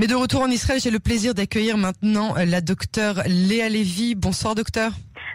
Mais 0.00 0.06
de 0.06 0.14
retour 0.14 0.42
en 0.42 0.48
Israël, 0.48 0.80
j'ai 0.80 0.92
le 0.92 1.00
plaisir 1.00 1.34
d'accueillir 1.34 1.76
maintenant 1.76 2.36
la 2.36 2.60
docteure 2.60 3.20
Léa 3.26 3.68
Lévy. 3.68 4.14
Bonsoir 4.14 4.54
docteur. 4.54 4.92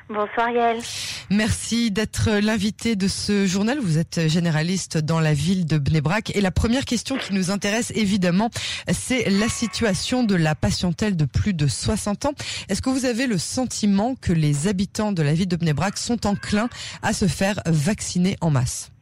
Bonsoir 0.08 0.52
Yael. 0.52 0.82
Merci 1.30 1.92
d'être 1.92 2.30
l'invité 2.32 2.96
de 2.96 3.10
ce 3.10 3.46
journal. 3.46 3.80
Vous 3.80 3.98
êtes 3.98 4.30
généraliste 4.30 4.98
dans 4.98 5.20
la 5.20 5.34
ville 5.34 5.66
de 5.66 5.78
Bnebrak. 5.78 6.34
Et 6.34 6.40
la 6.40 6.52
première 6.52 6.86
question 6.86 7.18
qui 7.18 7.34
nous 7.34 7.52
intéresse 7.52 7.92
évidemment, 7.94 8.52
c'est 8.90 9.30
la 9.30 9.50
situation 9.50 10.24
de 10.24 10.36
la 10.36 10.56
patientèle 10.56 11.18
de 11.18 11.26
plus 11.26 11.54
de 11.54 11.68
60 11.68 12.28
ans. 12.28 12.34
Est-ce 12.70 12.82
que 12.82 12.90
vous 12.90 13.04
avez 13.04 13.28
le 13.28 13.38
sentiment 13.38 14.16
que 14.16 14.32
les 14.32 14.70
habitants 14.70 15.12
de 15.12 15.24
la 15.24 15.34
ville 15.34 15.50
de 15.50 15.58
Bnebrak 15.58 15.98
sont 15.98 16.26
enclins 16.26 16.70
à 17.02 17.12
se 17.12 17.28
faire 17.28 17.62
vacciner 17.66 18.38
en 18.40 18.50
masse? 18.50 18.93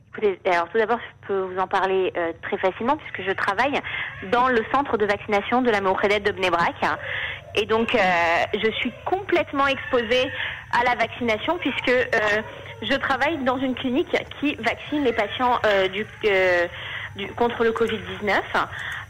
Alors 0.45 0.67
tout 0.69 0.77
d'abord, 0.77 0.99
je 0.99 1.27
peux 1.27 1.39
vous 1.41 1.59
en 1.59 1.67
parler 1.67 2.11
euh, 2.17 2.33
très 2.41 2.57
facilement 2.57 2.97
puisque 2.97 3.27
je 3.27 3.33
travaille 3.33 3.79
dans 4.31 4.47
le 4.49 4.63
centre 4.73 4.97
de 4.97 5.05
vaccination 5.05 5.61
de 5.61 5.71
la 5.71 5.81
Méocrédette 5.81 6.23
de 6.23 6.31
Bnebrak. 6.31 6.75
Et 7.55 7.65
donc, 7.65 7.95
euh, 7.95 7.99
je 8.53 8.71
suis 8.71 8.91
complètement 9.05 9.67
exposée 9.67 10.29
à 10.71 10.83
la 10.83 10.95
vaccination 10.95 11.57
puisque 11.59 11.89
euh, 11.89 12.41
je 12.81 12.93
travaille 12.95 13.37
dans 13.43 13.57
une 13.57 13.75
clinique 13.75 14.15
qui 14.39 14.55
vaccine 14.55 15.03
les 15.03 15.13
patients 15.13 15.59
du, 15.93 16.05
du, 17.15 17.27
contre 17.27 17.63
le 17.63 17.71
Covid-19. 17.71 18.41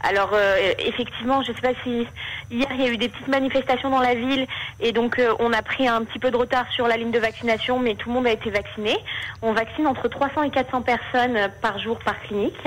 Alors 0.02 0.30
euh, 0.32 0.56
effectivement, 0.78 1.42
je 1.42 1.52
ne 1.52 1.56
sais 1.56 1.62
pas 1.62 1.80
si 1.84 2.06
hier 2.50 2.68
il 2.72 2.80
y 2.80 2.84
a 2.84 2.88
eu 2.88 2.96
des 2.96 3.08
petites 3.08 3.28
manifestations 3.28 3.88
dans 3.88 4.00
la 4.00 4.14
ville 4.14 4.46
et 4.80 4.92
donc 4.92 5.18
euh, 5.18 5.32
on 5.38 5.52
a 5.52 5.62
pris 5.62 5.86
un 5.86 6.02
petit 6.02 6.18
peu 6.18 6.30
de 6.30 6.36
retard 6.36 6.66
sur 6.72 6.88
la 6.88 6.96
ligne 6.96 7.12
de 7.12 7.20
vaccination, 7.20 7.78
mais 7.78 7.94
tout 7.94 8.08
le 8.08 8.16
monde 8.16 8.26
a 8.26 8.32
été 8.32 8.50
vacciné. 8.50 8.96
On 9.42 9.52
vaccine 9.52 9.86
entre 9.86 10.08
300 10.08 10.42
et 10.42 10.50
400 10.50 10.82
personnes 10.82 11.38
par 11.60 11.78
jour 11.78 11.98
par 12.00 12.20
clinique. 12.22 12.66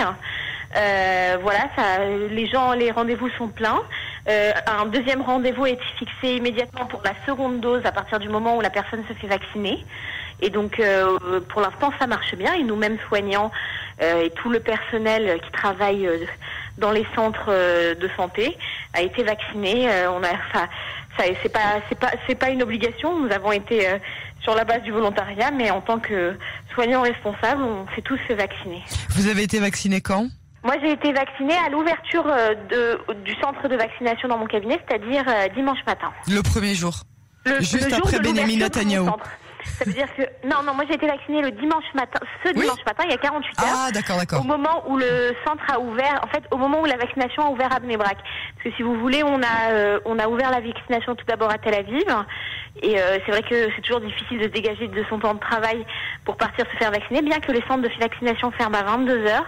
Euh, 0.77 1.37
voilà, 1.41 1.69
ça, 1.75 2.05
les 2.05 2.47
gens, 2.47 2.73
les 2.73 2.91
rendez-vous 2.91 3.29
sont 3.37 3.49
pleins. 3.49 3.81
un 4.27 4.85
deuxième 4.85 5.21
rendez-vous 5.21 5.65
est 5.65 5.79
fixé 5.99 6.35
immédiatement 6.35 6.85
pour 6.85 7.01
la 7.03 7.13
seconde 7.25 7.59
dose 7.59 7.81
à 7.85 7.91
partir 7.91 8.19
du 8.19 8.29
moment 8.29 8.57
où 8.57 8.61
la 8.61 8.69
personne 8.69 9.03
se 9.07 9.13
fait 9.13 9.27
vacciner. 9.27 9.85
Et 10.41 10.49
donc, 10.49 10.81
pour 11.49 11.61
l'instant, 11.61 11.91
ça 11.99 12.07
marche 12.07 12.35
bien. 12.35 12.53
Et 12.53 12.63
nous-mêmes 12.63 12.97
soignants 13.07 13.51
et 14.01 14.29
tout 14.31 14.49
le 14.49 14.59
personnel 14.59 15.39
qui 15.41 15.51
travaille 15.51 16.07
dans 16.77 16.91
les 16.91 17.05
centres 17.15 17.49
euh, 17.49 17.95
de 17.95 18.09
santé 18.15 18.57
a 18.93 19.01
été 19.01 19.23
vacciné. 19.23 19.89
Euh, 19.89 20.11
on 20.11 20.23
a, 20.23 20.31
ça, 20.53 20.67
c'est 21.41 21.51
pas, 21.51 21.79
c'est 21.89 21.97
pas, 21.97 22.11
c'est 22.27 22.35
pas 22.35 22.49
une 22.49 22.63
obligation. 22.63 23.19
Nous 23.19 23.31
avons 23.31 23.51
été 23.51 23.87
euh, 23.87 23.97
sur 24.41 24.55
la 24.55 24.65
base 24.65 24.81
du 24.83 24.91
volontariat, 24.91 25.51
mais 25.51 25.71
en 25.71 25.81
tant 25.81 25.99
que 25.99 26.37
soignants 26.73 27.01
responsables, 27.01 27.61
on 27.61 27.85
s'est 27.95 28.01
tous 28.01 28.19
fait 28.27 28.35
vacciner. 28.35 28.83
Vous 29.09 29.27
avez 29.27 29.43
été 29.43 29.59
vacciné 29.59 30.01
quand? 30.01 30.27
Moi, 30.63 30.75
j'ai 30.81 30.91
été 30.91 31.13
vaccinée 31.13 31.55
à 31.65 31.69
l'ouverture 31.69 32.25
de, 32.71 32.99
du 33.23 33.35
centre 33.35 33.67
de 33.67 33.75
vaccination 33.75 34.27
dans 34.27 34.39
mon 34.39 34.47
cabinet, 34.47 34.79
c'est-à-dire 34.87 35.23
dimanche 35.53 35.77
matin. 35.85 36.11
Le 36.27 36.41
premier 36.41 36.73
jour. 36.73 36.95
Le, 37.45 37.59
Juste 37.59 37.93
après 37.93 38.19
Benjamin 38.19 38.57
Netanyahu. 38.57 39.11
Ça 39.77 39.85
veut 39.85 39.93
dire 39.93 40.07
que 40.15 40.23
non, 40.47 40.63
non, 40.63 40.73
moi 40.73 40.85
j'ai 40.87 40.95
été 40.95 41.07
vaccinée 41.07 41.41
le 41.41 41.51
dimanche 41.51 41.85
matin, 41.93 42.19
ce 42.43 42.51
dimanche 42.53 42.83
matin, 42.85 43.03
il 43.05 43.11
y 43.11 43.13
a 43.13 43.17
48 43.17 43.59
heures. 43.59 43.67
Ah, 43.75 43.91
d'accord, 43.91 44.17
d'accord. 44.17 44.41
Au 44.41 44.43
moment 44.43 44.83
où 44.87 44.97
le 44.97 45.33
centre 45.45 45.63
a 45.71 45.79
ouvert, 45.79 46.21
en 46.23 46.27
fait, 46.27 46.43
au 46.51 46.57
moment 46.57 46.81
où 46.81 46.85
la 46.85 46.97
vaccination 46.97 47.47
a 47.47 47.49
ouvert 47.49 47.73
à 47.73 47.79
Bnebrak. 47.79 48.17
Parce 48.17 48.63
que 48.63 48.71
si 48.77 48.83
vous 48.83 48.99
voulez, 48.99 49.23
on 49.23 49.41
a 49.41 49.71
euh, 49.71 49.99
on 50.05 50.19
a 50.19 50.27
ouvert 50.27 50.51
la 50.51 50.61
vaccination 50.61 51.15
tout 51.15 51.25
d'abord 51.25 51.51
à 51.51 51.57
Tel 51.57 51.75
Aviv. 51.75 52.05
Et 52.81 52.99
euh, 52.99 53.19
c'est 53.25 53.31
vrai 53.31 53.41
que 53.41 53.69
c'est 53.73 53.81
toujours 53.81 54.01
difficile 54.01 54.39
de 54.39 54.47
dégager 54.47 54.87
de 54.87 55.03
son 55.09 55.19
temps 55.19 55.33
de 55.33 55.39
travail 55.39 55.85
pour 56.25 56.35
partir 56.35 56.65
se 56.69 56.77
faire 56.77 56.91
vacciner, 56.91 57.21
bien 57.21 57.39
que 57.39 57.51
les 57.51 57.61
centres 57.61 57.81
de 57.81 57.89
vaccination 57.99 58.51
ferment 58.51 58.77
à 58.77 58.83
22 58.83 59.25
heures. 59.25 59.45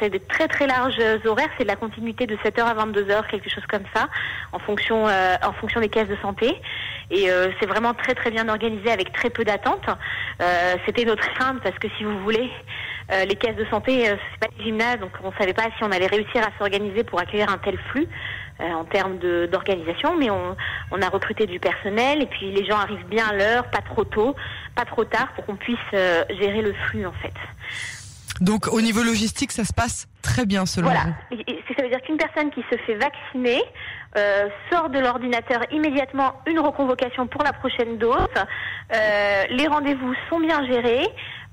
C'est 0.00 0.10
des 0.10 0.20
très 0.20 0.46
très 0.46 0.66
larges 0.66 1.00
horaires, 1.24 1.48
c'est 1.58 1.64
de 1.64 1.68
la 1.68 1.76
continuité 1.76 2.26
de 2.26 2.38
7 2.44 2.60
heures 2.60 2.68
à 2.68 2.74
22 2.74 3.10
heures, 3.10 3.26
quelque 3.26 3.50
chose 3.50 3.66
comme 3.66 3.82
ça, 3.94 4.08
en 4.52 4.60
fonction 4.60 5.08
euh, 5.08 5.34
en 5.42 5.52
fonction 5.54 5.80
des 5.80 5.88
caisses 5.88 6.08
de 6.08 6.16
santé. 6.22 6.54
Et 7.10 7.30
euh, 7.30 7.50
c'est 7.58 7.66
vraiment 7.66 7.92
très 7.92 8.14
très 8.14 8.30
bien 8.30 8.48
organisé 8.48 8.90
avec 8.90 9.12
très 9.12 9.28
peu 9.28 9.44
d'attente. 9.44 9.84
C'était 10.86 11.04
notre 11.04 11.28
crainte 11.34 11.60
parce 11.62 11.78
que 11.78 11.88
si 11.96 12.04
vous 12.04 12.18
voulez, 12.20 12.50
les 13.10 13.34
caisses 13.36 13.56
de 13.56 13.64
santé, 13.66 14.04
c'est 14.04 14.40
pas 14.40 14.54
des 14.56 14.64
gymnases, 14.64 15.00
donc 15.00 15.10
on 15.24 15.32
savait 15.32 15.52
pas 15.52 15.64
si 15.76 15.82
on 15.82 15.90
allait 15.90 16.06
réussir 16.06 16.42
à 16.42 16.56
s'organiser 16.58 17.02
pour 17.04 17.20
accueillir 17.20 17.50
un 17.50 17.58
tel 17.58 17.78
flux. 17.90 18.06
Euh, 18.58 18.72
en 18.72 18.86
termes 18.86 19.18
d'organisation, 19.18 20.16
mais 20.16 20.30
on, 20.30 20.56
on, 20.90 21.02
a 21.02 21.10
recruté 21.10 21.44
du 21.44 21.60
personnel 21.60 22.22
et 22.22 22.26
puis 22.26 22.50
les 22.50 22.64
gens 22.64 22.78
arrivent 22.78 23.06
bien 23.06 23.26
à 23.26 23.34
l'heure, 23.34 23.70
pas 23.70 23.82
trop 23.82 24.04
tôt, 24.04 24.34
pas 24.74 24.86
trop 24.86 25.04
tard, 25.04 25.28
pour 25.34 25.44
qu'on 25.44 25.56
puisse 25.56 25.76
euh, 25.92 26.24
gérer 26.40 26.62
le 26.62 26.72
flux 26.72 27.04
en 27.04 27.12
fait. 27.12 27.34
Donc 28.40 28.66
au 28.72 28.80
niveau 28.80 29.02
logistique, 29.02 29.52
ça 29.52 29.64
se 29.64 29.74
passe 29.74 30.08
très 30.22 30.46
bien 30.46 30.64
selon 30.64 30.86
voilà. 30.86 31.04
vous. 31.30 31.36
Voilà, 31.36 31.60
ça 31.76 31.82
veut 31.82 31.90
dire 31.90 32.00
qu'une 32.00 32.16
personne 32.16 32.50
qui 32.50 32.62
se 32.70 32.78
fait 32.78 32.94
vacciner 32.94 33.62
euh, 34.16 34.48
sort 34.72 34.88
de 34.88 34.98
l'ordinateur 34.98 35.60
immédiatement 35.70 36.34
une 36.46 36.60
reconvocation 36.60 37.26
pour 37.26 37.42
la 37.42 37.52
prochaine 37.52 37.98
dose. 37.98 38.26
Euh, 38.94 39.42
les 39.50 39.66
rendez-vous 39.66 40.14
sont 40.30 40.40
bien 40.40 40.64
gérés. 40.66 41.06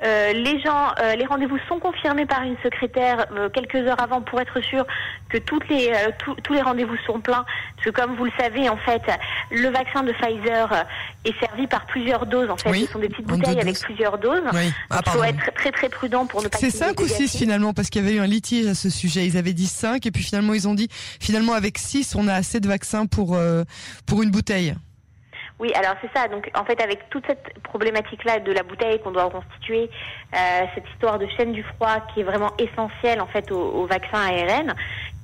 Euh, 0.04 0.34
les 0.34 0.60
gens, 0.60 0.92
euh, 1.02 1.16
les 1.16 1.26
rendez-vous 1.26 1.58
sont 1.68 1.80
confirmés 1.80 2.26
par 2.26 2.44
une 2.44 2.58
secrétaire 2.62 3.26
euh, 3.32 3.50
quelques 3.50 3.76
heures 3.76 4.02
avant 4.02 4.22
pour 4.22 4.42
être 4.42 4.60
sûr 4.62 4.86
que 5.30 5.38
toutes 5.38 5.68
les, 5.70 5.94
tous 6.44 6.54
les 6.54 6.62
rendez-vous 6.62 6.98
sont 7.06 7.22
pleins. 7.22 7.46
Parce 7.76 7.86
que 7.86 7.90
comme 7.90 8.16
vous 8.16 8.26
le 8.26 8.32
savez, 8.38 8.68
en 8.70 8.78
fait, 8.78 9.02
le 9.50 9.70
vaccin 9.70 10.04
de 10.04 10.12
Pfizer 10.12 10.86
est 11.26 11.40
servi 11.40 11.68
par 11.68 11.86
plusieurs 11.86 12.26
doses. 12.26 12.50
En 12.50 12.58
fait, 12.58 12.74
ce 12.74 12.92
sont 12.92 13.00
des 13.00 13.10
petites 13.10 13.28
bouteilles 13.28 13.60
avec 13.60 13.80
plusieurs 13.80 14.18
doses. 14.18 14.44
Ah, 14.90 15.02
il 15.06 15.12
faut 15.12 15.24
être 15.24 15.54
très 15.56 15.72
très 15.72 15.90
prudent 15.90 16.26
pour 16.26 16.44
ne 16.44 16.50
pas. 16.50 16.58
C'est 16.58 16.70
5 16.70 17.00
ou 17.00 17.08
6 17.08 17.38
finalement, 17.38 17.74
parce 17.74 17.90
qu'il 17.90 18.04
y 18.04 18.06
avait 18.06 18.18
eu 18.18 18.20
un 18.20 18.28
litige 18.28 18.68
à 18.68 18.76
ce 18.76 18.90
sujet. 18.90 19.26
Ils 19.26 19.38
avaient 19.38 19.54
dit 19.54 19.68
5 19.68 20.06
et 20.06 20.12
puis 20.12 20.24
finalement 20.24 20.54
ils 20.54 20.68
ont 20.68 20.74
dit 20.74 20.90
finalement 20.92 21.54
avec 21.54 21.78
6 21.78 22.16
on 22.16 22.28
a 22.28 22.34
assez 22.34 22.60
de 22.60 22.68
vaccins 22.68 23.06
pour 23.06 23.38
pour 24.06 24.22
une 24.22 24.32
bouteille. 24.32 24.76
Oui, 25.60 25.72
alors 25.76 25.96
c'est 26.02 26.12
ça. 26.18 26.28
Donc 26.28 26.50
en 26.56 26.66
fait, 26.66 26.82
avec 26.82 27.10
toute 27.10 27.26
cette 27.28 27.60
problématique-là 27.64 28.40
de 28.40 28.52
la 28.52 28.64
bouteille 28.64 29.00
qu'on 29.00 29.12
doit 29.12 29.26
reconstituer, 29.26 29.90
euh, 30.34 30.38
cette 30.76 30.90
histoire 30.90 31.20
de 31.20 31.28
chaîne 31.38 31.54
du 31.54 31.64
froid 31.64 32.00
qui 32.14 32.22
est 32.22 32.24
vraiment 32.24 32.52
essentielle 32.58 33.22
en 33.22 33.28
fait 33.28 33.52
au, 33.52 33.86
vaccin 33.86 34.20
ARN, 34.20 34.74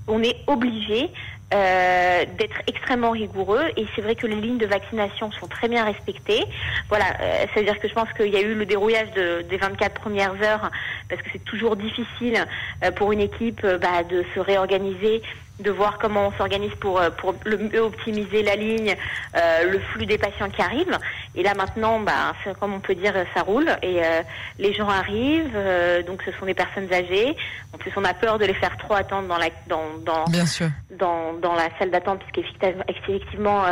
on 0.07 0.23
est 0.23 0.37
obligé 0.47 1.11
euh, 1.51 2.25
d'être 2.37 2.61
extrêmement 2.67 3.09
rigoureux 3.09 3.71
et 3.75 3.87
c'est 3.95 4.01
vrai 4.01 4.13
que 4.13 4.27
les 4.27 4.35
lignes 4.35 4.59
de 4.59 4.67
vaccination 4.67 5.31
sont 5.31 5.47
très 5.47 5.67
bien 5.67 5.83
respectées. 5.83 6.45
Voilà, 6.89 7.05
euh, 7.21 7.45
ça 7.51 7.59
veut 7.59 7.65
dire 7.65 7.79
que 7.79 7.87
je 7.87 7.93
pense 7.95 8.11
qu'il 8.13 8.27
y 8.27 8.37
a 8.37 8.41
eu 8.41 8.53
le 8.53 8.65
dérouillage 8.67 9.11
de, 9.13 9.41
des 9.49 9.57
24 9.57 9.99
premières 9.99 10.35
heures 10.43 10.69
parce 11.09 11.21
que 11.23 11.29
c'est 11.33 11.43
toujours 11.43 11.75
difficile 11.75 12.45
euh, 12.83 12.91
pour 12.91 13.11
une 13.11 13.21
équipe 13.21 13.65
bah, 13.65 14.03
de 14.07 14.23
se 14.35 14.39
réorganiser 14.39 15.23
de 15.59 15.71
voir 15.71 15.97
comment 15.97 16.27
on 16.27 16.31
s'organise 16.31 16.73
pour, 16.79 16.99
euh, 16.99 17.09
pour 17.09 17.35
le 17.45 17.57
mieux 17.57 17.81
optimiser 17.81 18.43
la 18.43 18.55
ligne, 18.55 18.95
euh, 19.35 19.71
le 19.71 19.79
flux 19.79 20.05
des 20.05 20.17
patients 20.17 20.49
qui 20.49 20.61
arrivent. 20.61 20.97
Et 21.35 21.43
là 21.43 21.53
maintenant, 21.53 21.99
bah, 21.99 22.33
comme 22.59 22.73
on 22.73 22.79
peut 22.79 22.95
dire, 22.95 23.13
ça 23.33 23.41
roule 23.41 23.69
et 23.81 24.03
euh, 24.03 24.21
les 24.57 24.73
gens 24.73 24.89
arrivent. 24.89 25.57
donc 26.05 26.23
ce 26.23 26.31
sont 26.39 26.45
des 26.45 26.53
personnes 26.53 26.91
âgées. 26.93 27.35
En 27.73 27.77
plus, 27.77 27.91
on 27.95 28.03
a 28.03 28.13
peur 28.13 28.39
de 28.39 28.45
les 28.45 28.53
faire 28.53 28.75
trop 28.77 28.95
attendre 28.95 29.27
dans 29.27 29.37
la 29.37 29.49
dans 29.67 29.97
dans 30.05 30.25
Bien 30.25 30.45
sûr. 30.45 30.69
Dans, 30.97 31.33
dans 31.33 31.53
la 31.53 31.69
salle 31.77 31.91
d'attente, 31.91 32.21
puisqu'effectivement, 32.33 33.63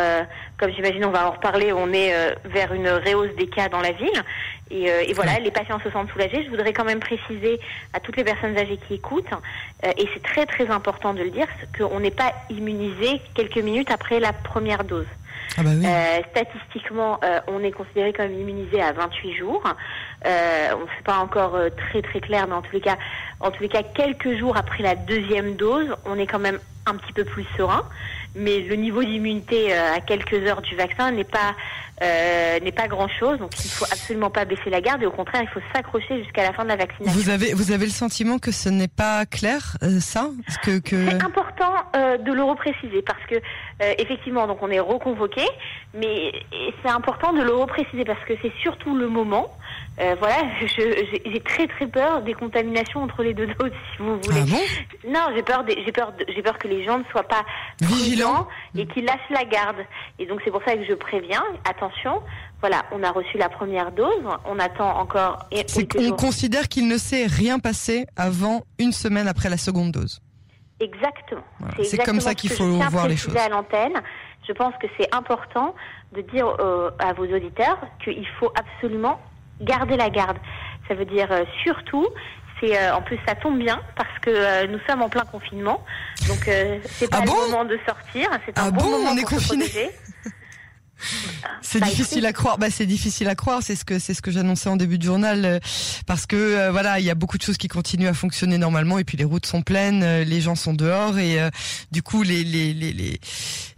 comme 0.58 0.72
j'imagine, 0.72 1.06
on 1.06 1.12
va 1.12 1.28
en 1.28 1.32
reparler. 1.32 1.74
On 1.74 1.92
est 1.92 2.14
vers 2.46 2.74
une 2.74 2.88
réhausse 2.88 3.36
des 3.38 3.48
cas 3.48 3.70
dans 3.70 3.82
la 3.82 3.92
ville. 3.92 4.24
Et, 4.70 4.86
et 4.86 5.14
voilà, 5.14 5.40
les 5.40 5.52
patients 5.52 5.80
se 5.84 5.90
sentent 5.90 6.12
soulagés. 6.12 6.44
Je 6.44 6.50
voudrais 6.50 6.74
quand 6.74 6.84
même 6.84 7.00
préciser 7.00 7.60
à 7.94 8.00
toutes 8.00 8.18
les 8.18 8.24
personnes 8.24 8.58
âgées 8.58 8.78
qui 8.88 8.96
écoutent, 8.96 9.34
et 9.84 10.08
c'est 10.14 10.24
très 10.24 10.46
très 10.46 10.70
important 10.70 11.14
de 11.14 11.24
le 11.24 11.32
dire, 11.32 11.48
qu'on 11.78 12.00
n'est 12.00 12.12
pas 12.12 12.34
immunisé 12.50 13.22
quelques 13.34 13.58
minutes 13.58 13.92
après 13.92 14.20
la 14.20 14.34
première 14.34 14.84
dose. 14.84 15.08
Ah 15.60 15.64
bah 15.64 15.72
euh, 15.72 16.22
statistiquement, 16.32 17.20
euh, 17.24 17.40
on 17.48 17.64
est 17.64 17.72
considéré 17.72 18.14
comme 18.14 18.32
immunisé 18.32 18.80
à 18.82 18.92
28 18.92 19.34
jours. 19.38 19.64
Euh, 20.26 20.68
on 20.76 20.82
ne 20.82 20.86
sait 20.86 21.04
pas 21.04 21.18
encore 21.18 21.58
très 21.90 22.02
très 22.02 22.20
clair, 22.20 22.48
mais 22.48 22.54
en 22.54 22.62
tous 22.62 22.74
les 22.74 22.82
cas, 22.82 22.98
en 23.40 23.50
tous 23.50 23.64
les 23.64 23.70
cas, 23.70 23.82
quelques 23.82 24.38
jours 24.38 24.56
après 24.56 24.84
la 24.84 24.96
deuxième 24.96 25.56
dose, 25.56 25.96
on 26.06 26.20
est 26.20 26.28
quand 26.28 26.40
même 26.40 26.60
un 26.88 26.96
petit 26.96 27.14
peu 27.14 27.24
plus 27.24 27.46
serein. 27.56 27.84
Mais 28.36 28.60
le 28.60 28.76
niveau 28.76 29.04
d'immunité 29.04 29.74
à 29.74 30.00
quelques 30.00 30.34
heures 30.34 30.62
du 30.62 30.76
vaccin 30.76 31.12
n'est 31.12 31.24
pas 31.24 31.56
euh, 32.02 32.60
n'est 32.60 32.72
pas 32.72 32.88
grand-chose. 32.88 33.40
Donc 33.40 33.52
il 33.64 33.72
faut 33.72 33.86
absolument 33.86 34.30
pas 34.30 34.46
baisser 34.46 34.70
la 34.70 34.82
garde 34.82 35.02
et 35.02 35.06
au 35.06 35.12
contraire, 35.12 35.42
il 35.42 35.48
faut 35.48 35.66
s'accrocher 35.74 36.24
jusqu'à 36.24 36.44
la 36.44 36.54
fin 36.54 36.64
de 36.64 36.70
la 36.70 36.76
vaccination. 36.76 37.20
Vous 37.20 37.30
avez 37.30 37.54
vous 37.54 37.72
avez 37.72 37.86
le 37.86 37.92
sentiment 37.92 38.38
que 38.38 38.52
ce 38.52 38.70
n'est 38.70 38.88
pas 38.88 39.26
clair 39.26 39.78
euh, 39.82 40.00
ça? 40.00 40.30
Que, 40.64 40.78
que... 40.78 41.10
C'est 41.10 41.24
important 41.24 41.74
euh, 41.96 42.18
de 42.18 42.32
le 42.32 42.44
repréciser 42.44 43.02
parce 43.02 43.24
que 43.28 43.36
euh, 43.82 43.94
effectivement, 43.98 44.48
donc 44.48 44.60
on 44.62 44.70
est 44.70 44.80
reconvoqué, 44.80 45.42
mais 45.94 46.32
c'est 46.84 46.90
important 46.90 47.34
de 47.34 47.42
le 47.42 47.54
repréciser 47.54 48.06
parce 48.06 48.24
que 48.26 48.34
c'est 48.42 48.54
surtout 48.62 48.96
le 48.96 49.08
moment. 49.08 49.52
Euh, 50.00 50.16
voilà, 50.20 50.44
j'ai 50.78 51.40
très 51.42 51.68
très 51.68 51.88
peur 51.88 52.22
des 52.22 52.34
contaminations 52.34 53.02
entre 53.04 53.24
les 53.24 53.34
deux 53.34 53.48
doses, 53.48 53.72
si 53.96 54.04
vous 54.04 54.20
voulez. 54.22 54.44
Ah 54.52 55.08
non, 55.08 55.36
j'ai 55.36 55.44
peur, 55.44 55.64
j'ai 55.68 55.92
peur, 55.92 56.14
j'ai 56.28 56.42
peur 56.42 56.58
que 56.58 56.68
les 56.68 56.84
gens 56.86 57.00
ne 57.00 57.04
soient 57.06 57.28
pas 57.28 57.44
vigilants 57.82 58.48
et 58.76 58.86
qu'ils 58.88 59.06
lâchent 59.06 59.20
la 59.30 59.46
garde. 59.46 59.78
Et 60.20 60.26
donc 60.26 60.42
c'est 60.44 60.52
pour 60.52 60.62
ça 60.64 60.76
que 60.76 60.86
je 60.86 60.94
préviens. 60.94 61.44
Attention 61.64 61.88
attention, 61.88 62.22
voilà, 62.62 62.86
on 62.92 63.04
a 63.04 63.12
reçu 63.12 63.38
la 63.38 63.50
première 63.50 63.92
dose, 63.92 64.24
on 64.46 64.60
attend 64.60 64.98
encore. 65.00 65.48
on 65.52 66.12
considère 66.12 66.68
qu'il 66.68 66.88
ne 66.88 66.98
s'est 66.98 67.26
rien 67.28 67.60
passé 67.60 68.06
avant 68.16 68.64
une 68.80 68.92
semaine 68.92 69.28
après 69.28 69.50
la 69.50 69.58
seconde 69.58 69.92
dose. 69.92 70.20
Exactement. 70.80 71.44
C'est 71.84 72.04
comme 72.04 72.20
ça 72.20 72.36
qu'il 72.36 72.52
faut 72.52 72.66
voir 72.66 73.08
les 73.08 73.18
choses. 73.18 73.36
À 73.36 73.50
l'antenne, 73.50 74.02
je 74.48 74.54
pense 74.54 74.74
que 74.82 74.88
c'est 74.98 75.14
important 75.14 75.76
de 76.14 76.22
dire 76.22 76.48
euh, 76.60 76.92
à 77.00 77.14
vos 77.14 77.26
auditeurs 77.26 77.80
qu'il 78.04 78.28
faut 78.40 78.52
absolument 78.56 79.20
garder 79.62 79.98
la 79.98 80.10
garde. 80.10 80.38
Ça 80.88 80.94
veut 80.94 81.06
dire 81.06 81.32
euh, 81.32 81.44
surtout, 81.64 82.08
c'est 82.60 82.78
euh, 82.78 82.96
en 82.96 83.02
plus 83.02 83.20
ça 83.28 83.36
tombe 83.36 83.60
bien 83.60 83.82
parce 83.96 84.20
que 84.22 84.66
nous 84.68 84.80
sommes 84.88 85.02
en 85.02 85.10
plein 85.10 85.26
confinement, 85.26 85.84
donc 86.28 86.50
c'est 86.86 87.10
pas 87.10 87.20
ah 87.22 87.26
le 87.26 87.32
moment 87.32 87.66
de 87.66 87.78
sortir, 87.86 88.30
c'est 88.46 88.58
un 88.58 88.68
ah 88.68 88.72
bon, 88.72 88.84
moment 88.86 89.12
on 89.12 89.18
est 89.18 89.24
confiné. 89.24 89.66
C'est 91.62 91.84
difficile 91.84 92.26
à 92.26 92.34
croire. 92.34 92.58
Bah, 92.58 92.70
c'est 92.70 92.86
difficile 92.86 93.28
à 93.28 93.36
croire. 93.36 93.62
C'est 93.62 93.76
ce 93.76 93.86
que 93.86 94.00
c'est 94.00 94.14
ce 94.14 94.22
que 94.22 94.32
j'annonçais 94.32 94.70
en 94.70 94.78
début 94.78 94.98
de 94.98 95.04
journal, 95.04 95.46
euh, 95.46 95.60
parce 96.06 96.26
que 96.26 96.36
euh, 96.36 96.72
voilà, 96.72 97.00
il 97.00 97.06
y 97.06 97.10
a 97.10 97.16
beaucoup 97.16 97.38
de 97.38 97.44
choses 97.44 97.58
qui 97.58 97.68
continuent 97.68 98.08
à 98.08 98.14
fonctionner 98.14 98.58
normalement, 98.58 99.00
et 99.00 99.04
puis 99.04 99.18
les 99.18 99.24
routes 99.24 99.46
sont 99.46 99.62
pleines, 99.62 100.04
euh, 100.04 100.24
les 100.24 100.42
gens 100.42 100.56
sont 100.56 100.74
dehors, 100.74 101.18
et 101.18 101.38
du 101.92 102.02
coup 102.02 102.24
les 102.24 102.44
les, 102.44 102.74
les 102.74 102.94
les 102.94 103.20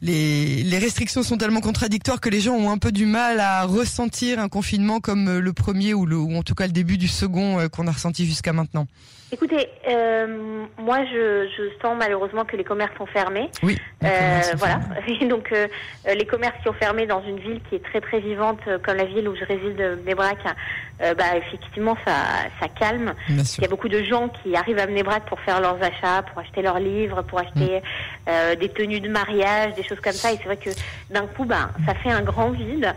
les 0.01 0.63
les 0.63 0.77
restrictions 0.77 1.23
sont 1.23 1.37
tellement 1.37 1.61
contradictoires 1.61 2.21
que 2.21 2.29
les 2.29 2.41
gens 2.41 2.53
ont 2.53 2.71
un 2.71 2.77
peu 2.77 2.91
du 2.91 3.05
mal 3.05 3.39
à 3.39 3.63
ressentir 3.65 4.39
un 4.39 4.49
confinement 4.49 4.99
comme 4.99 5.39
le 5.39 5.53
premier 5.53 5.93
ou 5.93 6.05
le 6.05 6.17
ou 6.17 6.35
en 6.35 6.43
tout 6.43 6.55
cas 6.55 6.67
le 6.67 6.73
début 6.73 6.97
du 6.97 7.07
second 7.07 7.67
qu'on 7.69 7.87
a 7.87 7.91
ressenti 7.91 8.25
jusqu'à 8.25 8.53
maintenant. 8.53 8.87
Écoutez, 9.31 9.69
euh, 9.87 10.65
moi 10.79 11.05
je, 11.05 11.47
je, 11.55 11.63
sens 11.81 11.95
malheureusement 11.95 12.45
que 12.45 12.57
les 12.57 12.63
commerces 12.63 12.95
sont 12.97 13.05
fermés. 13.05 13.51
Oui. 13.61 13.77
Euh, 14.03 14.41
voilà. 14.57 14.79
Et 15.07 15.25
donc 15.27 15.51
euh, 15.51 15.67
les 16.15 16.25
commerces 16.25 16.55
qui 16.63 16.69
ont 16.69 16.73
fermé 16.73 17.05
dans 17.05 17.21
une 17.23 17.37
ville 17.37 17.61
qui 17.69 17.75
est 17.75 17.83
très 17.83 18.01
très 18.01 18.19
vivante 18.21 18.59
euh, 18.67 18.79
comme 18.83 18.97
la 18.97 19.05
ville 19.05 19.29
où 19.29 19.35
je 19.35 19.45
réside 19.45 19.79
euh, 19.79 21.13
bah 21.13 21.37
effectivement 21.37 21.95
ça 22.05 22.13
ça 22.59 22.67
calme. 22.67 23.13
Il 23.29 23.61
y 23.61 23.65
a 23.65 23.67
beaucoup 23.67 23.87
de 23.87 24.01
gens 24.01 24.29
qui 24.29 24.55
arrivent 24.55 24.79
à 24.79 24.87
Mébrac 24.87 25.25
pour 25.25 25.39
faire 25.41 25.61
leurs 25.61 25.81
achats, 25.81 26.23
pour 26.23 26.39
acheter 26.41 26.63
leurs 26.63 26.79
livres, 26.79 27.21
pour 27.21 27.39
acheter 27.39 27.81
mm. 28.27 28.55
des 28.59 28.69
tenues 28.69 28.99
de 28.99 29.09
mariage, 29.09 29.75
des 29.75 29.83
choses 29.83 29.99
comme 30.01 30.13
ça. 30.13 30.33
Et 30.33 30.37
c'est 30.37 30.45
vrai 30.45 30.57
que 30.57 30.71
d'un 31.09 31.27
coup, 31.27 31.45
bah 31.45 31.69
ça 31.85 31.93
fait 31.93 32.11
un 32.11 32.21
grand 32.21 32.49
vide. 32.49 32.93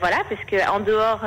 voilà, 0.00 0.18
parce 0.28 0.44
que 0.46 0.70
en 0.70 0.80
dehors 0.80 1.24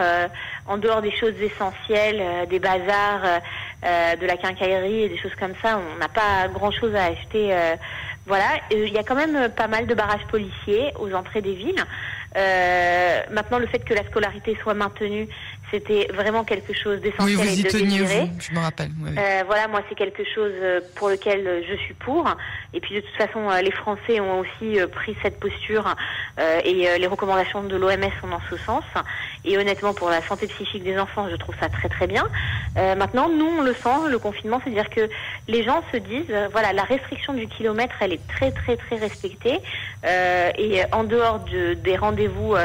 en 0.68 0.78
dehors 0.78 1.02
des 1.02 1.12
choses 1.12 1.34
essentielles, 1.42 2.48
des 2.48 2.60
bazars 2.60 3.42
euh, 3.84 4.16
de 4.16 4.26
la 4.26 4.38
quincaillerie 4.38 5.04
et 5.04 5.10
des 5.10 5.18
choses 5.18 5.36
comme 5.40 5.54
ça. 5.62 5.80
On 5.80 5.98
n'a 5.98 6.08
pas 6.08 6.48
grand-chose 6.54 6.96
à 6.96 7.06
acheter. 7.06 7.54
Euh, 7.54 7.76
voilà, 8.26 8.46
il 8.72 8.94
y 8.94 8.98
a 8.98 9.04
quand 9.04 9.16
même 9.16 9.50
pas 9.50 9.68
mal 9.68 9.86
de 9.86 9.94
barrages 9.94 10.26
policiers 10.30 10.94
aux 10.98 11.14
entrées 11.14 11.42
des 11.42 11.54
villes. 11.54 11.84
Euh, 12.36 13.20
maintenant, 13.32 13.60
le 13.60 13.68
fait 13.68 13.80
que 13.80 13.94
la 13.94 14.04
scolarité 14.06 14.58
soit 14.62 14.74
maintenue, 14.74 15.28
c'était 15.74 16.08
vraiment 16.14 16.44
quelque 16.44 16.74
chose 16.74 17.02
d'essentiel 17.02 17.38
oui, 17.38 17.44
vous 17.44 17.58
y 17.58 17.60
et 17.60 17.64
de 17.64 17.70
teniez, 17.70 18.00
vous, 18.02 18.30
je 18.40 18.54
me 18.54 18.60
rappelle. 18.60 18.92
Euh, 19.18 19.44
voilà, 19.46 19.68
moi 19.68 19.82
c'est 19.90 19.96
quelque 19.96 20.24
chose 20.24 20.52
euh, 20.62 20.82
pour 20.96 21.10
lequel 21.10 21.48
euh, 21.48 21.62
je 21.68 21.76
suis 21.76 21.96
pour. 21.96 22.28
Et 22.74 22.80
puis 22.80 22.96
de 22.96 23.02
toute 23.02 23.16
façon, 23.16 23.50
les 23.62 23.72
Français 23.72 24.20
ont 24.20 24.40
aussi 24.40 24.78
pris 24.92 25.16
cette 25.22 25.40
posture 25.40 25.96
et 26.66 26.98
les 26.98 27.08
recommandations 27.08 27.64
de 27.64 27.76
l'OMS 27.76 28.12
sont 28.20 28.28
dans 28.28 28.42
ce 28.50 28.58
sens. 28.58 28.84
Et 29.46 29.58
honnêtement, 29.58 29.94
pour 29.94 30.10
la 30.10 30.22
santé 30.22 30.48
psychique 30.48 30.84
des 30.84 30.98
enfants, 30.98 31.28
je 31.30 31.36
trouve 31.36 31.56
ça 31.60 31.70
très 31.70 31.90
très 31.90 32.08
bien. 32.08 32.28
maintenant, 32.76 33.30
nous 33.30 33.50
on 33.60 33.62
le 33.62 33.74
sent, 33.74 34.10
le 34.10 34.20
confinement, 34.20 34.62
c'est-à-dire 34.64 34.90
que 34.90 35.10
les 35.48 35.64
gens 35.64 35.84
se 35.92 35.98
disent, 35.98 36.34
voilà, 36.52 36.74
la 36.74 36.84
restriction 36.84 37.34
du 37.34 37.48
kilomètre, 37.48 37.96
elle 38.02 38.14
est 38.14 38.28
très 38.28 38.52
très 38.52 38.78
très 38.78 38.96
respectée. 38.98 39.60
et 40.06 40.82
en 40.92 41.04
dehors 41.04 41.40
de, 41.40 41.74
des 41.74 41.98
rendez-vous, 41.98 42.56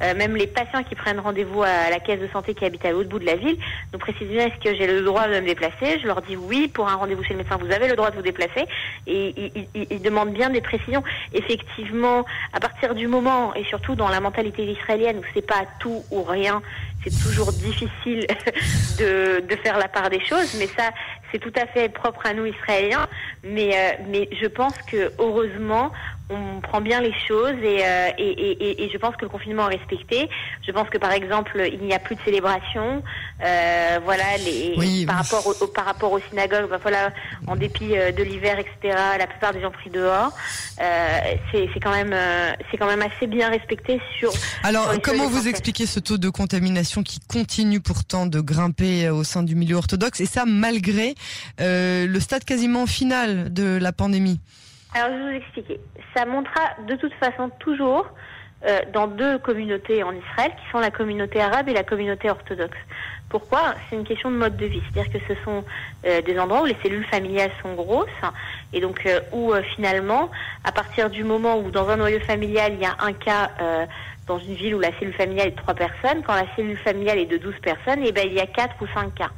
même 0.00 0.36
les 0.36 0.46
patients 0.46 0.82
qui 0.82 0.94
prennent 0.94 1.20
rendez-vous 1.20 1.62
à 1.62 1.90
la 1.90 2.00
caisse 2.00 2.20
de 2.20 2.28
santé 2.28 2.54
qui 2.54 2.64
habitent 2.64 2.84
à 2.84 2.92
l'autre 2.92 3.08
bout 3.08 3.18
de 3.18 3.26
la 3.26 3.36
ville 3.36 3.56
nous 3.92 3.98
précisent 3.98 4.26
est-ce 4.34 4.62
que 4.62 4.74
j'ai 4.74 4.86
le 4.86 5.02
droit 5.02 5.28
de 5.28 5.40
me 5.40 5.46
déplacer? 5.46 5.98
Je 6.00 6.06
leur 6.06 6.22
dis 6.22 6.36
oui, 6.36 6.68
pour 6.68 6.88
un 6.88 6.94
rendez-vous 6.96 7.22
chez 7.22 7.34
le 7.34 7.38
médecin, 7.38 7.56
vous 7.56 7.70
avez 7.70 7.88
le 7.88 7.96
droit 7.96 8.10
de 8.10 8.16
vous 8.16 8.22
déplacer. 8.22 8.66
Et 9.06 9.52
ils, 9.74 10.02
demandent 10.02 10.32
bien 10.32 10.50
des 10.50 10.60
précisions. 10.60 11.02
Effectivement, 11.32 12.24
à 12.52 12.60
partir 12.60 12.94
du 12.94 13.06
moment, 13.06 13.54
et 13.54 13.64
surtout 13.64 13.94
dans 13.94 14.08
la 14.08 14.20
mentalité 14.20 14.64
israélienne, 14.64 15.18
où 15.18 15.24
c'est 15.34 15.46
pas 15.46 15.64
tout 15.78 16.04
ou 16.10 16.22
rien, 16.26 16.62
c'est 17.04 17.22
toujours 17.22 17.52
difficile 17.52 18.26
de, 18.98 19.56
faire 19.62 19.78
la 19.78 19.88
part 19.88 20.10
des 20.10 20.24
choses, 20.24 20.54
mais 20.58 20.66
ça, 20.66 20.90
c'est 21.30 21.38
tout 21.38 21.52
à 21.56 21.66
fait 21.66 21.88
propre 21.88 22.26
à 22.26 22.34
nous 22.34 22.46
Israéliens. 22.46 23.06
Mais, 23.44 23.72
euh, 23.74 24.02
mais 24.08 24.28
je 24.40 24.46
pense 24.46 24.76
que 24.90 25.12
heureusement, 25.18 25.92
on 26.28 26.60
prend 26.60 26.80
bien 26.80 27.00
les 27.00 27.12
choses 27.28 27.54
euh, 27.62 28.08
et, 28.18 28.22
et, 28.22 28.50
et, 28.50 28.84
et, 28.84 28.90
je 28.90 28.98
pense 28.98 29.14
que 29.16 29.22
le 29.24 29.28
confinement 29.28 29.70
est 29.70 29.76
respecté. 29.76 30.28
Je 30.66 30.72
pense 30.72 30.88
que 30.88 30.98
par 30.98 31.12
exemple, 31.12 31.62
il 31.72 31.80
n'y 31.80 31.94
a 31.94 32.00
plus 32.00 32.16
de 32.16 32.20
célébration. 32.24 33.02
Euh, 33.44 34.00
voilà, 34.02 34.24
les, 34.44 35.06
par, 35.06 35.18
rapport 35.18 35.46
au, 35.46 35.66
par 35.68 35.84
rapport 35.84 36.12
aux 36.12 36.20
synagogues, 36.28 36.68
bah, 36.68 36.78
voilà, 36.82 37.12
en 37.46 37.54
dépit 37.54 37.96
euh, 37.96 38.10
de 38.10 38.24
l'hiver, 38.24 38.58
etc. 38.58 38.98
La 39.18 39.26
plupart 39.28 39.52
des 39.52 39.60
gens 39.60 39.70
pris 39.70 39.90
dehors. 39.90 40.32
Euh, 40.80 41.18
c'est 41.52 41.80
quand 41.80 41.92
même, 41.92 42.14
c'est 42.70 42.76
quand 42.76 42.86
même 42.86 43.02
assez 43.02 43.28
bien 43.28 43.48
respecté 43.48 44.00
sur. 44.18 44.32
Alors, 44.64 44.92
comment 45.02 45.28
vous 45.28 45.46
expliquez 45.46 45.86
ce 45.86 46.00
taux 46.00 46.18
de 46.18 46.28
contamination 46.28 47.02
qui 47.04 47.20
continue 47.20 47.80
pourtant 47.80 48.26
de 48.26 48.40
grimper 48.40 49.10
au 49.10 49.22
sein 49.22 49.42
du 49.42 49.54
milieu 49.54 49.76
orthodoxe 49.76 50.20
et 50.20 50.26
ça 50.26 50.44
malgré 50.44 51.14
le 51.58 52.18
stade 52.18 52.44
quasiment 52.44 52.86
final 52.86 53.52
de 53.52 53.78
la 53.80 53.92
pandémie? 53.92 54.40
Alors, 54.94 55.08
je 55.10 55.22
vais 55.22 55.30
vous 55.30 55.36
expliquer. 55.36 55.80
Ça 56.14 56.24
montera 56.24 56.60
de 56.86 56.96
toute 56.96 57.12
façon 57.14 57.50
toujours 57.58 58.06
euh, 58.64 58.80
dans 58.92 59.06
deux 59.06 59.38
communautés 59.38 60.02
en 60.02 60.12
Israël, 60.12 60.50
qui 60.52 60.70
sont 60.72 60.78
la 60.78 60.90
communauté 60.90 61.40
arabe 61.40 61.68
et 61.68 61.74
la 61.74 61.84
communauté 61.84 62.30
orthodoxe. 62.30 62.78
Pourquoi? 63.28 63.74
C'est 63.88 63.96
une 63.96 64.04
question 64.04 64.30
de 64.30 64.36
mode 64.36 64.56
de 64.56 64.66
vie. 64.66 64.80
C'est-à-dire 64.90 65.12
que 65.12 65.18
ce 65.28 65.40
sont 65.44 65.62
euh, 66.06 66.22
des 66.22 66.38
endroits 66.38 66.62
où 66.62 66.64
les 66.64 66.76
cellules 66.82 67.04
familiales 67.04 67.50
sont 67.60 67.74
grosses 67.74 68.08
et 68.72 68.80
donc 68.80 69.04
euh, 69.04 69.20
où 69.32 69.52
finalement, 69.74 70.30
à 70.64 70.72
partir 70.72 71.10
du 71.10 71.22
moment 71.22 71.58
où 71.58 71.70
dans 71.70 71.88
un 71.90 71.96
noyau 71.96 72.20
familial, 72.20 72.72
il 72.72 72.80
y 72.80 72.86
a 72.86 72.96
un 73.00 73.12
cas 73.12 73.50
dans 74.26 74.38
une 74.38 74.54
ville 74.54 74.74
où 74.74 74.80
la 74.80 74.90
cellule 74.98 75.14
familiale 75.14 75.48
est 75.48 75.50
de 75.52 75.56
trois 75.56 75.74
personnes, 75.74 76.22
quand 76.26 76.34
la 76.34 76.46
cellule 76.56 76.78
familiale 76.78 77.18
est 77.18 77.26
de 77.26 77.36
12 77.36 77.54
personnes, 77.62 78.02
et 78.02 78.08
eh 78.08 78.12
ben, 78.12 78.26
il 78.26 78.32
y 78.32 78.40
a 78.40 78.46
quatre 78.46 78.74
ou 78.80 78.86
cinq 78.92 79.14
cas 79.14 79.30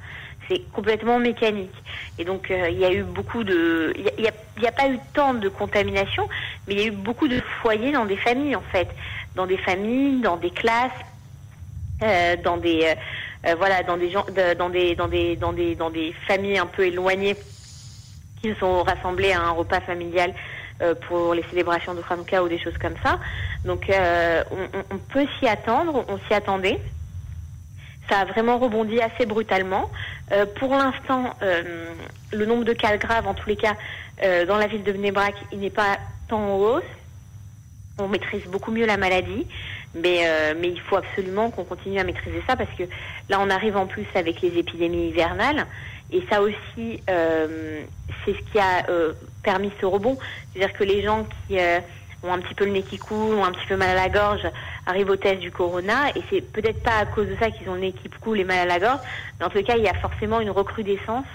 c'est 0.49 0.61
complètement 0.73 1.19
mécanique. 1.19 1.75
Et 2.19 2.25
donc 2.25 2.51
euh, 2.51 2.69
il 2.71 2.79
y 2.79 2.85
a 2.85 2.93
eu 2.93 3.03
beaucoup 3.03 3.45
de, 3.45 3.93
il 3.97 4.23
n'y 4.23 4.69
a, 4.69 4.73
pas 4.73 4.89
eu 4.89 4.99
tant 5.15 5.35
de 5.35 5.49
contamination, 5.49 6.29
mais 6.67 6.75
il 6.75 6.81
y 6.81 6.85
a 6.85 6.87
eu 6.87 6.93
beaucoup 6.93 7.29
de 7.29 7.41
foyers 7.63 7.93
dans 7.93 8.07
des 8.07 8.17
familles 8.17 8.57
en 8.57 8.63
fait, 8.73 8.89
dans 9.35 9.47
des 9.47 9.59
familles, 9.59 10.21
dans 10.21 10.37
des 10.37 10.51
classes, 10.51 10.91
euh, 12.03 12.37
dans 12.43 12.57
des, 12.57 12.95
euh, 13.47 13.55
voilà, 13.57 13.83
dans 13.83 13.97
des 13.97 14.11
gens, 14.11 14.25
dans 14.59 14.71
des, 14.71 14.95
dans 14.95 15.09
des, 15.09 15.37
dans 15.37 15.53
des, 15.53 15.75
dans 15.75 15.91
des 15.91 16.13
familles 16.27 16.59
un 16.59 16.67
peu 16.67 16.87
éloignées 16.87 17.37
qui 18.41 18.51
se 18.51 18.55
sont 18.57 18.83
rassemblées 18.83 19.33
à 19.33 19.43
un 19.43 19.51
repas 19.51 19.81
familial 19.81 20.33
pour 21.09 21.35
les 21.35 21.43
célébrations 21.51 21.93
de 21.93 22.03
Hanouka 22.09 22.41
ou 22.41 22.49
des 22.49 22.61
choses 22.61 22.79
comme 22.79 22.95
ça. 23.03 23.19
Donc 23.65 23.91
on, 23.91 24.95
on 24.95 24.99
peut 25.13 25.27
s'y 25.39 25.49
attendre, 25.49 26.05
on 26.07 26.19
s'y 26.29 26.35
attendait 26.35 26.79
ça 28.09 28.21
a 28.21 28.25
vraiment 28.25 28.59
rebondi 28.59 29.01
assez 29.01 29.27
brutalement. 29.27 29.91
Euh, 30.33 30.47
pour 30.59 30.71
l'instant, 30.71 31.35
euh, 31.43 31.93
le 32.33 32.47
nombre 32.47 32.65
de 32.65 32.73
cas 32.73 32.97
graves, 32.97 33.27
en 33.27 33.35
tous 33.35 33.49
les 33.49 33.57
cas, 33.57 33.77
euh, 34.23 34.47
dans 34.47 34.57
la 34.57 34.67
ville 34.67 34.83
de 34.83 34.93
Bnebrak, 34.93 35.35
il 35.53 35.61
n'est 35.61 35.71
pas 35.71 35.99
tant 36.29 36.41
en 36.41 36.57
hausse. 36.57 36.83
On 37.99 38.09
maîtrise 38.09 38.45
beaucoup 38.45 38.71
mieux 38.71 38.87
la 38.87 38.97
maladie, 38.97 39.47
mais, 39.93 40.23
mais 40.61 40.69
il 40.69 40.81
faut 40.81 40.95
absolument 40.95 41.51
qu'on 41.51 41.65
continue 41.65 41.99
à 41.99 42.05
maîtriser 42.05 42.41
ça 42.47 42.55
parce 42.55 42.71
que 42.79 42.85
là, 43.29 43.41
on 43.41 43.51
arrive 43.51 43.77
en 43.77 43.87
plus 43.87 44.07
avec 44.15 44.41
les 44.41 44.57
épidémies 44.57 45.09
hivernales. 45.09 45.67
Et 46.13 46.23
ça 46.31 46.41
aussi, 46.41 47.03
c'est 47.09 48.35
ce 48.35 48.53
qui 48.53 48.59
a 48.61 48.87
permis 49.43 49.73
ce 49.81 49.87
rebond. 49.87 50.17
C'est-à-dire 50.53 50.79
que 50.79 50.85
les 50.85 51.03
gens 51.03 51.27
qui 51.49 51.59
ont 52.23 52.33
un 52.33 52.41
petit 52.41 52.55
peu 52.55 52.65
le 52.65 52.73
nez 52.73 52.83
qui 52.83 52.99
coule, 52.99 53.35
ont 53.35 53.45
un 53.45 53.53
petit 53.53 53.67
peu 53.67 53.77
mal 53.77 53.91
à 53.91 53.95
la 53.95 54.09
gorge, 54.09 54.47
arrivent 54.87 55.11
au 55.11 55.17
test 55.17 55.39
du 55.39 55.51
corona, 55.51 56.09
et 56.15 56.23
c'est 56.31 56.41
peut-être 56.41 56.83
pas 56.83 56.99
à 56.99 57.07
cause 57.07 57.29
de 57.29 57.37
ça 57.37 57.51
qu'ils 57.51 57.69
ont 57.69 57.75
le 57.75 57.81
nez 57.81 57.93
qui 57.93 58.09
coule 58.09 58.41
et 58.41 58.45
mal 58.45 58.59
à 58.59 58.65
la 58.67 58.79
gorge, 58.79 59.01
mais 59.39 59.47
en 59.47 59.51
tout 59.51 59.63
cas, 59.63 59.77
il 59.77 59.85
y 59.85 59.89
a 59.89 59.95
forcément 59.95 60.41
une 60.41 60.51
recrudescence 60.51 61.27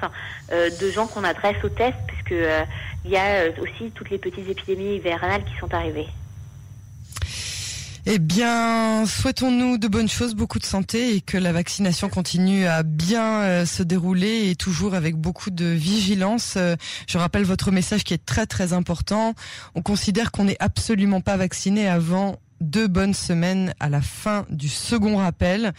euh, 0.51 0.69
de 0.69 0.91
gens 0.91 1.07
qu'on 1.07 1.23
adresse 1.23 1.63
au 1.63 1.69
test, 1.69 1.95
puisque 2.07 2.33
euh, 2.33 2.63
il 3.05 3.11
y 3.11 3.17
a 3.17 3.45
euh, 3.45 3.51
aussi 3.61 3.91
toutes 3.91 4.09
les 4.09 4.17
petites 4.17 4.49
épidémies 4.49 4.95
hivernales 4.95 5.43
qui 5.45 5.55
sont 5.59 5.73
arrivées. 5.73 6.07
Eh 8.05 8.19
bien, 8.19 9.05
souhaitons-nous 9.05 9.77
de 9.77 9.87
bonnes 9.87 10.09
choses, 10.09 10.35
beaucoup 10.35 10.59
de 10.59 10.65
santé 10.65 11.15
et 11.15 11.21
que 11.21 11.37
la 11.37 11.53
vaccination 11.53 12.09
continue 12.09 12.65
à 12.65 12.83
bien 12.83 13.43
euh, 13.43 13.65
se 13.65 13.81
dérouler 13.81 14.49
et 14.49 14.55
toujours 14.57 14.93
avec 14.93 15.15
beaucoup 15.15 15.51
de 15.51 15.65
vigilance. 15.65 16.55
Euh, 16.57 16.75
je 17.07 17.17
rappelle 17.17 17.45
votre 17.45 17.71
message 17.71 18.03
qui 18.03 18.13
est 18.13 18.25
très 18.25 18.45
très 18.45 18.73
important. 18.73 19.35
On 19.75 19.81
considère 19.81 20.33
qu'on 20.33 20.43
n'est 20.43 20.57
absolument 20.59 21.21
pas 21.21 21.37
vacciné 21.37 21.87
avant 21.87 22.39
deux 22.59 22.89
bonnes 22.89 23.13
semaines 23.13 23.73
à 23.79 23.87
la 23.87 24.01
fin 24.01 24.45
du 24.49 24.67
second 24.67 25.15
rappel. 25.15 25.71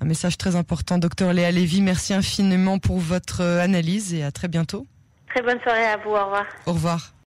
Un 0.00 0.04
message 0.04 0.38
très 0.38 0.54
important. 0.54 0.98
Docteur 0.98 1.32
Léa 1.32 1.50
Lévy, 1.50 1.82
merci 1.82 2.14
infiniment 2.14 2.78
pour 2.78 3.00
votre 3.00 3.42
euh, 3.42 3.60
analyse 3.60 4.14
et 4.14 4.22
à 4.22 4.30
très 4.30 4.46
bientôt. 4.46 4.86
Très 5.30 5.42
bonne 5.42 5.60
soirée 5.62 5.86
à 5.86 5.96
vous. 5.96 6.10
Au 6.10 6.24
revoir. 6.24 6.46
Au 6.66 6.72
revoir. 6.74 7.12